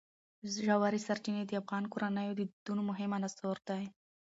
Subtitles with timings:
[0.53, 3.83] ژورې سرچینې د افغان کورنیو د دودونو مهم عنصر دی.